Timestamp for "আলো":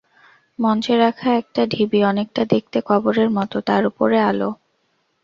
4.29-4.49